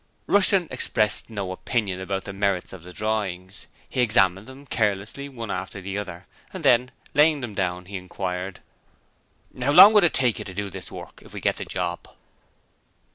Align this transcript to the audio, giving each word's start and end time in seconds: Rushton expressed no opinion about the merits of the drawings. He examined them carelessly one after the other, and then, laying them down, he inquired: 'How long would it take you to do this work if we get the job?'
Rushton 0.25 0.67
expressed 0.71 1.29
no 1.29 1.51
opinion 1.51 2.01
about 2.01 2.23
the 2.23 2.33
merits 2.33 2.73
of 2.73 2.81
the 2.81 2.91
drawings. 2.91 3.67
He 3.87 4.01
examined 4.01 4.47
them 4.47 4.65
carelessly 4.65 5.29
one 5.29 5.51
after 5.51 5.79
the 5.79 5.95
other, 5.99 6.25
and 6.51 6.65
then, 6.65 6.89
laying 7.13 7.41
them 7.41 7.53
down, 7.53 7.85
he 7.85 7.97
inquired: 7.97 8.61
'How 9.61 9.71
long 9.71 9.93
would 9.93 10.03
it 10.03 10.15
take 10.15 10.39
you 10.39 10.45
to 10.45 10.55
do 10.55 10.71
this 10.71 10.91
work 10.91 11.21
if 11.23 11.35
we 11.35 11.39
get 11.39 11.57
the 11.57 11.65
job?' 11.65 12.09